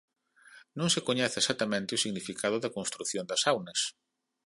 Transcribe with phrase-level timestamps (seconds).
[0.79, 3.79] Non se coñece exactamente o significado da construción das saunas.